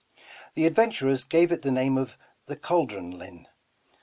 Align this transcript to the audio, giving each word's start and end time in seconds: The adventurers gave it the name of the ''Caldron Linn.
The 0.55 0.65
adventurers 0.65 1.23
gave 1.23 1.51
it 1.51 1.61
the 1.61 1.69
name 1.69 1.95
of 1.95 2.17
the 2.47 2.55
''Caldron 2.57 3.19
Linn. 3.19 3.45